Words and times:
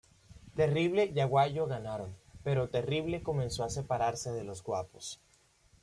Terrible 0.55 1.11
y 1.15 1.19
Aguayo 1.19 1.67
ganaron, 1.67 2.15
pero 2.43 2.69
Terrible 2.69 3.21
comenzó 3.21 3.63
a 3.63 3.69
separarse 3.69 4.31
de 4.31 4.43
Los 4.43 4.63
Guapos. 4.63 5.21